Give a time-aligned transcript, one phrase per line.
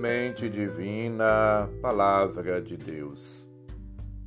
[0.00, 3.46] Semente Divina, Palavra de Deus.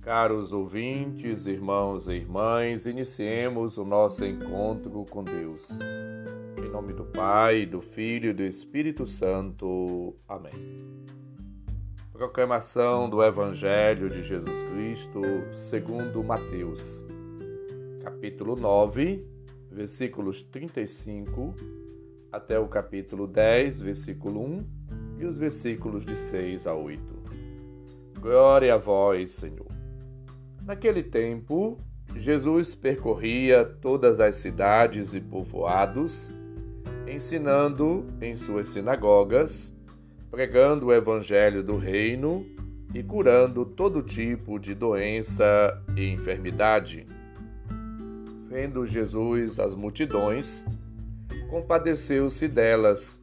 [0.00, 5.78] Caros ouvintes, irmãos e irmãs, iniciemos o nosso encontro com Deus.
[6.56, 10.16] Em nome do Pai, do Filho e do Espírito Santo.
[10.26, 10.54] Amém.
[12.14, 15.20] Proclamação do Evangelho de Jesus Cristo,
[15.52, 17.04] segundo Mateus,
[18.02, 19.22] capítulo 9,
[19.70, 21.54] versículos 35
[22.32, 24.78] até o capítulo 10, versículo 1
[25.18, 27.02] e os versículos de 6 a 8.
[28.20, 29.66] Glória a vós, Senhor.
[30.64, 31.78] Naquele tempo,
[32.14, 36.32] Jesus percorria todas as cidades e povoados,
[37.06, 39.74] ensinando em suas sinagogas,
[40.30, 42.44] pregando o evangelho do reino
[42.94, 45.44] e curando todo tipo de doença
[45.96, 47.06] e enfermidade.
[48.48, 50.64] Vendo Jesus as multidões,
[51.50, 53.22] compadeceu-se delas,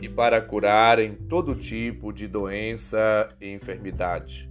[0.00, 4.48] e para curarem todo tipo de doença e enfermidade.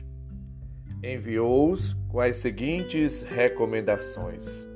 [1.04, 4.68] Enviou-os com as seguintes recomendações: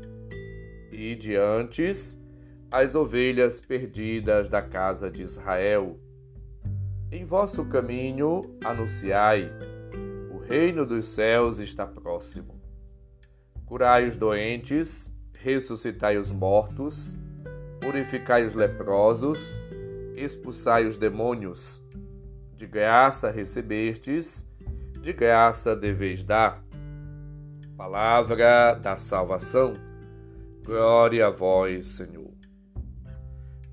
[0.92, 1.92] E diante
[2.72, 6.00] as ovelhas perdidas da casa de Israel.
[7.12, 9.52] Em vosso caminho anunciai:
[10.32, 12.60] o reino dos céus está próximo.
[13.66, 17.16] Curai os doentes, ressuscitai os mortos,
[17.80, 19.60] purificai os leprosos,
[20.16, 21.84] expulsai os demônios.
[22.56, 24.48] De graça recebestes,
[25.02, 26.64] de graça deveis dar.
[27.76, 29.74] Palavra da salvação.
[30.66, 32.32] Glória a vós, Senhor.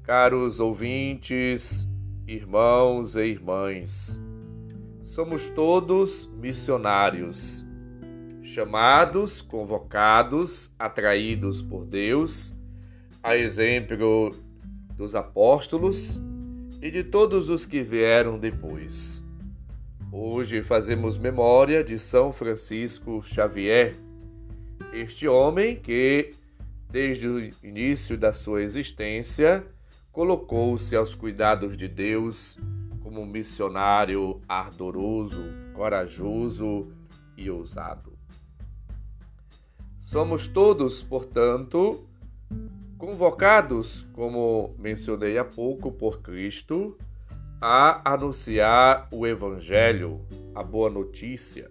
[0.02, 1.88] Caros ouvintes,
[2.26, 4.20] irmãos e irmãs,
[5.04, 7.64] somos todos missionários,
[8.42, 12.54] chamados, convocados, atraídos por Deus
[13.22, 14.34] a exemplo
[14.96, 16.20] dos apóstolos
[16.82, 19.22] e de todos os que vieram depois.
[20.10, 23.94] Hoje fazemos memória de São Francisco Xavier,
[24.92, 26.30] este homem que,
[26.90, 29.64] desde o início da sua existência,
[30.10, 32.56] colocou-se aos cuidados de Deus
[33.02, 36.88] como um missionário ardoroso, corajoso
[37.36, 38.12] e ousado.
[40.06, 42.04] Somos todos, portanto,
[43.00, 46.98] convocados, como mencionei há pouco, por Cristo,
[47.58, 50.20] a anunciar o Evangelho,
[50.54, 51.70] a boa notícia,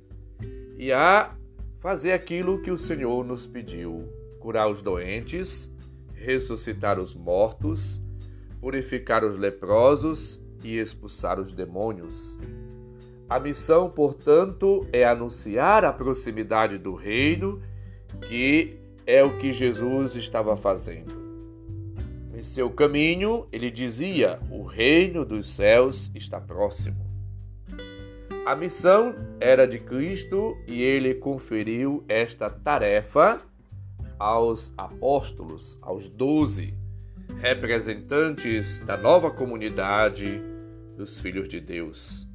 [0.76, 1.36] e a
[1.80, 4.10] fazer aquilo que o Senhor nos pediu:
[4.40, 5.72] curar os doentes,
[6.16, 8.02] ressuscitar os mortos,
[8.60, 12.40] purificar os leprosos e expulsar os demônios.
[13.30, 17.62] A missão, portanto, é anunciar a proximidade do reino,
[18.28, 18.79] que
[19.10, 21.18] é o que Jesus estava fazendo.
[22.32, 27.10] Em seu caminho, ele dizia: O reino dos céus está próximo.
[28.46, 33.42] A missão era de Cristo e ele conferiu esta tarefa
[34.20, 36.76] aos apóstolos, aos doze,
[37.42, 40.40] representantes da nova comunidade
[40.96, 42.28] dos filhos de Deus.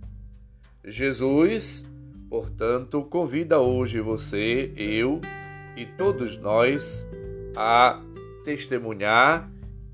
[0.85, 1.89] Jesus,
[2.29, 5.21] portanto, convida hoje você, eu
[5.77, 7.07] e todos nós
[7.57, 8.03] a
[8.45, 9.51] testemunhar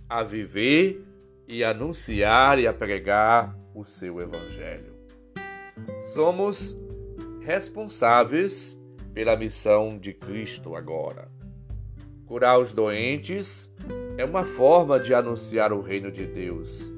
[0.09, 1.05] a viver
[1.47, 4.93] e anunciar e a pregar o seu Evangelho.
[6.07, 6.77] Somos
[7.41, 8.77] responsáveis
[9.15, 11.31] pela missão de Cristo agora.
[12.27, 13.73] Curar os doentes
[14.19, 16.93] é uma forma de anunciar o reino de Deus.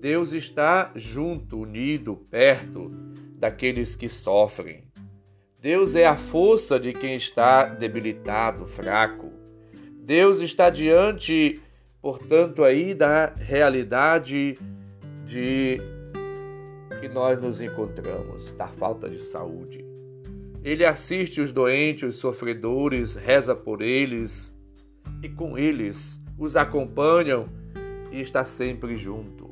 [0.00, 2.90] Deus está junto, unido, perto
[3.38, 4.84] daqueles que sofrem.
[5.60, 9.32] Deus é a força de quem está debilitado, fraco.
[10.04, 11.60] Deus está diante
[12.06, 14.56] portanto, aí da realidade
[15.24, 15.80] de
[17.00, 19.84] que nós nos encontramos, da falta de saúde.
[20.62, 24.54] Ele assiste os doentes, os sofredores, reza por eles
[25.20, 27.48] e com eles os acompanham
[28.12, 29.50] e está sempre junto.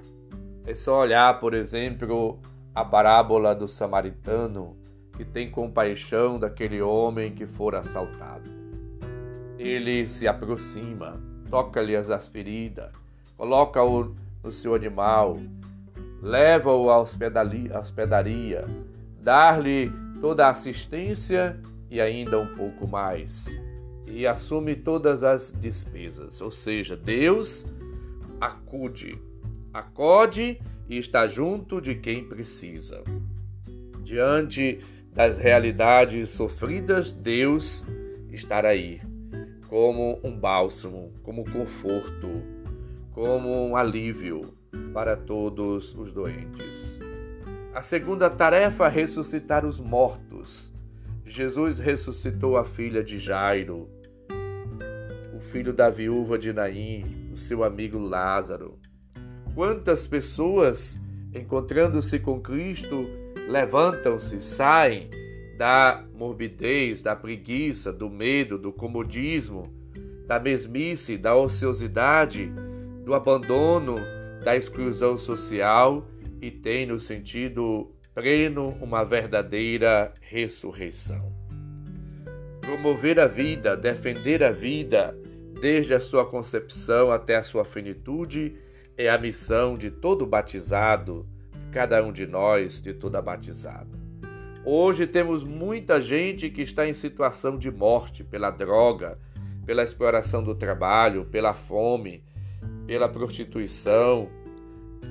[0.65, 2.39] É só olhar, por exemplo,
[2.73, 4.77] a parábola do samaritano
[5.17, 8.51] que tem compaixão daquele homem que for assaltado.
[9.59, 12.91] Ele se aproxima, toca-lhe as feridas,
[13.37, 15.39] coloca-o no seu animal,
[16.21, 18.65] leva-o à hospedaria,
[19.21, 21.59] dar-lhe toda a assistência
[21.91, 23.47] e ainda um pouco mais.
[24.07, 26.41] E assume todas as despesas.
[26.41, 27.67] Ou seja, Deus
[28.41, 29.19] acude,
[29.73, 33.03] acode e está junto de quem precisa.
[34.03, 34.81] Diante
[35.15, 37.85] das realidades sofridas, Deus
[38.33, 39.01] estará aí,
[39.69, 42.43] como um bálsamo, como conforto,
[43.13, 44.43] como um alívio
[44.93, 46.99] para todos os doentes.
[47.73, 50.75] A segunda tarefa é ressuscitar os mortos.
[51.25, 53.89] Jesus ressuscitou a filha de Jairo,
[55.33, 58.79] o filho da viúva de Naim, o seu amigo Lázaro.
[59.55, 61.01] Quantas pessoas,
[61.33, 63.09] encontrando-se com Cristo,
[63.49, 65.11] levantam-se, saem
[65.57, 69.63] da morbidez, da preguiça, do medo, do comodismo,
[70.27, 72.51] da mesmice, da ociosidade,
[73.05, 73.97] do abandono,
[74.43, 76.07] da exclusão social
[76.41, 81.33] e tem no sentido pleno uma verdadeira ressurreição.
[82.61, 85.17] Promover a vida, defender a vida,
[85.61, 88.57] desde a sua concepção até a sua finitude,
[88.97, 91.27] é a missão de todo batizado,
[91.75, 93.99] cada um de nós, de toda batizada.
[94.65, 99.19] Hoje temos muita gente que está em situação de morte pela droga,
[99.67, 102.23] pela exploração do trabalho, pela fome,
[102.87, 104.31] pela prostituição,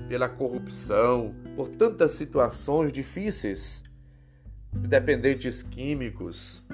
[0.07, 3.83] pela corrupção, por tantas situações difíceis,
[4.71, 6.65] dependentes químicos,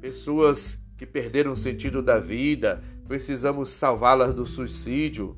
[0.00, 5.36] pessoas que perderam o sentido da vida, precisamos salvá-las do suicídio,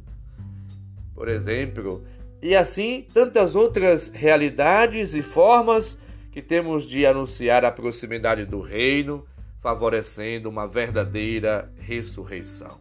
[1.12, 2.04] por exemplo,
[2.40, 5.98] e assim tantas outras realidades e formas
[6.30, 9.26] que temos de anunciar a proximidade do reino,
[9.60, 12.80] favorecendo uma verdadeira ressurreição,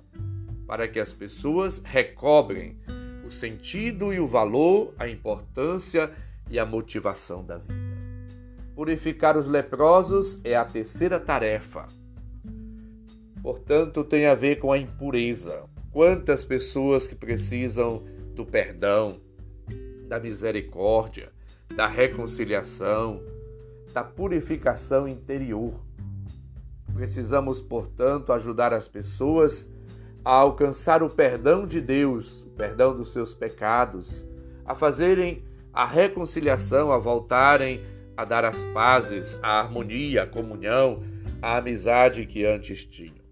[0.68, 2.77] para que as pessoas recobrem
[3.25, 6.12] o sentido e o valor, a importância
[6.50, 7.88] e a motivação da vida.
[8.75, 11.88] Purificar os leprosos é a terceira tarefa.
[13.42, 15.63] Portanto, tem a ver com a impureza.
[15.92, 18.04] Quantas pessoas que precisam
[18.36, 19.19] do perdão,
[20.07, 21.31] da misericórdia,
[21.75, 23.21] da reconciliação,
[23.94, 25.74] da purificação interior.
[26.94, 29.69] Precisamos, portanto, ajudar as pessoas
[30.24, 34.25] a alcançar o perdão de Deus, o perdão dos seus pecados,
[34.65, 37.81] a fazerem a reconciliação, a voltarem
[38.15, 41.04] a dar as pazes, a harmonia, a comunhão,
[41.42, 43.27] a amizade que antes tinham.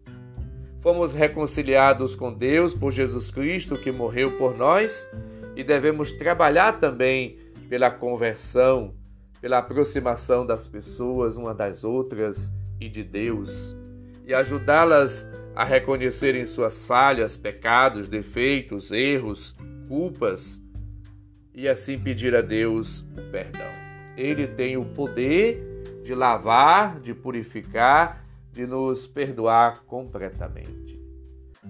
[0.79, 5.09] Fomos reconciliados com Deus por Jesus Cristo que morreu por nós
[5.55, 7.37] e devemos trabalhar também
[7.69, 8.93] pela conversão,
[9.41, 13.75] pela aproximação das pessoas umas das outras e de Deus
[14.25, 19.55] e ajudá-las a reconhecerem suas falhas, pecados, defeitos, erros,
[19.87, 20.61] culpas
[21.53, 23.71] e assim pedir a Deus o perdão.
[24.17, 31.04] Ele tem o poder de lavar, de purificar de nos perdoar completamente.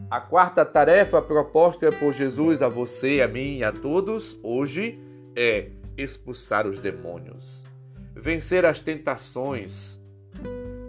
[0.09, 4.99] A quarta tarefa proposta por Jesus a você, a mim e a todos hoje
[5.35, 7.65] é expulsar os demônios,
[8.13, 9.99] vencer as tentações,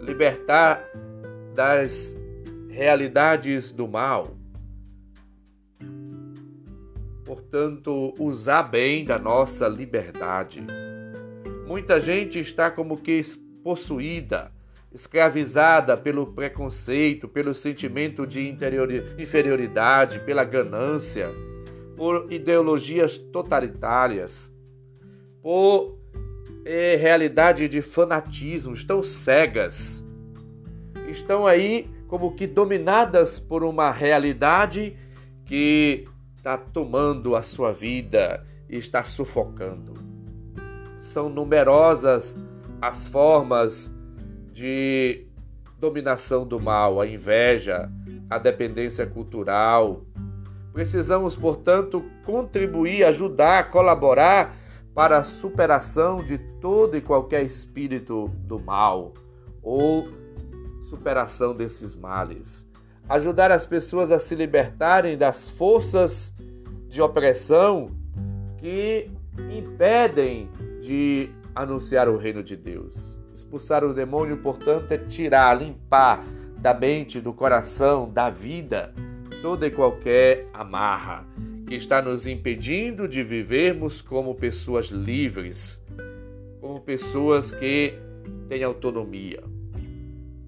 [0.00, 0.85] libertar
[1.55, 2.16] das
[2.69, 4.37] realidades do mal.
[7.25, 10.62] Portanto, usar bem da nossa liberdade.
[11.66, 13.21] Muita gente está como que
[13.64, 14.52] possuída
[14.97, 18.49] escravizada pelo preconceito, pelo sentimento de
[19.19, 21.29] inferioridade, pela ganância,
[21.95, 24.50] por ideologias totalitárias,
[25.43, 25.99] por
[26.65, 30.03] eh, realidade de fanatismo, estão cegas,
[31.09, 34.97] estão aí como que dominadas por uma realidade
[35.45, 39.93] que está tomando a sua vida e está sufocando.
[41.00, 42.35] São numerosas
[42.81, 43.95] as formas
[44.56, 45.26] de
[45.78, 47.92] dominação do mal, a inveja,
[48.30, 50.00] a dependência cultural.
[50.72, 54.56] Precisamos, portanto, contribuir, ajudar, colaborar
[54.94, 59.12] para a superação de todo e qualquer espírito do mal
[59.62, 60.08] ou
[60.88, 62.66] superação desses males.
[63.10, 66.34] Ajudar as pessoas a se libertarem das forças
[66.88, 67.90] de opressão
[68.56, 69.10] que
[69.50, 70.48] impedem
[70.80, 73.15] de anunciar o reino de Deus.
[73.47, 76.25] Expulsar o demônio, portanto, é tirar, limpar
[76.59, 78.93] da mente, do coração, da vida,
[79.41, 81.25] toda e qualquer amarra
[81.65, 85.81] que está nos impedindo de vivermos como pessoas livres,
[86.61, 87.95] como pessoas que
[88.49, 89.45] têm autonomia.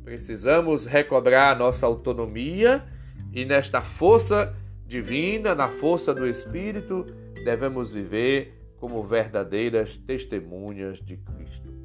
[0.03, 2.85] Precisamos recobrar nossa autonomia
[3.33, 7.07] e nesta força divina, na força do Espírito,
[7.45, 11.78] devemos viver como verdadeiras testemunhas de Cristo.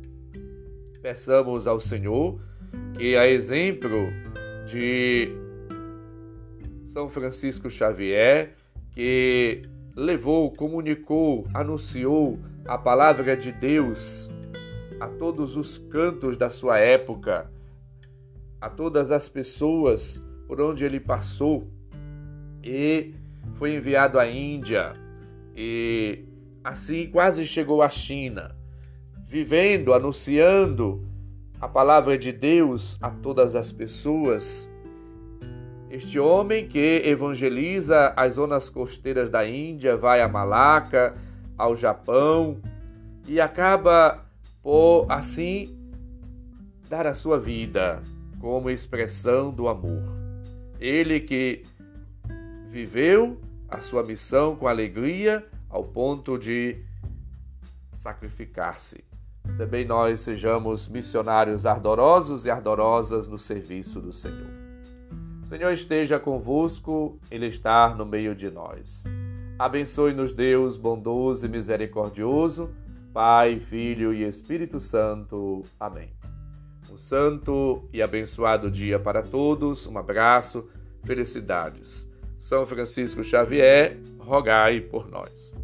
[1.03, 2.39] Peçamos ao Senhor
[2.97, 4.07] que, a exemplo
[4.65, 5.27] de
[6.87, 8.55] São Francisco Xavier,
[8.93, 9.61] que
[9.93, 14.31] levou, comunicou, anunciou a palavra de Deus
[14.97, 17.51] a todos os cantos da sua época,
[18.61, 21.67] a todas as pessoas por onde ele passou
[22.63, 23.13] e
[23.55, 24.93] foi enviado à Índia
[25.53, 26.23] e
[26.63, 28.55] assim quase chegou à China,
[29.33, 31.03] vivendo, anunciando
[31.59, 34.69] a palavra de Deus a todas as pessoas.
[35.89, 41.15] Este homem que evangeliza as zonas costeiras da Índia, vai a Malaca,
[41.57, 42.61] ao Japão
[43.27, 44.23] e acaba
[44.61, 45.75] por assim
[46.87, 48.03] dar a sua vida
[48.39, 50.03] como expressão do amor.
[50.79, 51.63] Ele que
[52.67, 56.77] viveu a sua missão com alegria ao ponto de
[57.95, 59.12] sacrificar-se.
[59.57, 64.49] Também nós sejamos missionários ardorosos e ardorosas no serviço do Senhor.
[65.43, 69.03] O Senhor esteja convosco, Ele está no meio de nós.
[69.59, 72.71] Abençoe-nos, Deus bondoso e misericordioso,
[73.13, 75.61] Pai, Filho e Espírito Santo.
[75.79, 76.09] Amém.
[76.91, 79.85] Um santo e abençoado dia para todos.
[79.85, 80.67] Um abraço,
[81.03, 82.09] felicidades.
[82.39, 85.55] São Francisco Xavier, rogai por nós.